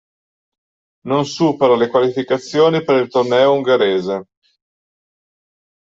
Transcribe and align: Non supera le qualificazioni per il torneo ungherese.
Non 1.11 1.25
supera 1.27 1.75
le 1.77 1.87
qualificazioni 1.87 2.83
per 2.83 2.95
il 3.03 3.07
torneo 3.07 3.53
ungherese. 3.53 4.15